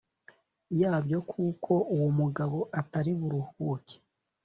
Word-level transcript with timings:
yabyo 0.81 1.19
kuko 1.31 1.71
uwo 1.95 2.09
mugabo 2.19 2.57
atari 2.79 3.11
buruhuke 3.19 3.95